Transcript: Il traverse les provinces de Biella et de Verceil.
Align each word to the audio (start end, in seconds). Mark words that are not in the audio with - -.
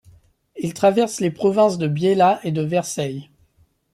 Il 0.55 0.73
traverse 0.73 1.19
les 1.19 1.29
provinces 1.29 1.77
de 1.77 1.87
Biella 1.87 2.39
et 2.43 2.51
de 2.51 2.63
Verceil. 2.63 3.29